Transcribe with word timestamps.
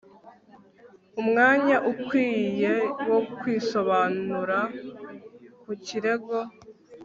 umwanya 1.21 1.75
ukwiye 1.91 2.73
wo 3.09 3.19
kwisobanura 3.37 4.59
ku 5.63 5.71
kirego 5.85 6.37